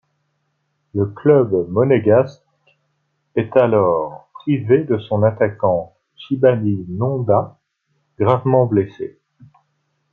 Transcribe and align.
Le 0.95 1.05
club 1.05 1.53
monégasque 1.69 2.41
est 3.35 3.55
alors 3.55 4.29
privé 4.33 4.83
de 4.83 4.97
son 4.97 5.21
attaquant 5.21 5.95
Shabani 6.17 6.87
Nonda, 6.89 7.59
gravement 8.19 8.65
blessé. 8.65 9.19